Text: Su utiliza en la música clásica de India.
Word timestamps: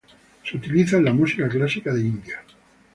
Su 0.41 0.57
utiliza 0.57 0.97
en 0.97 1.05
la 1.05 1.13
música 1.13 1.47
clásica 1.47 1.93
de 1.93 2.01
India. 2.01 2.43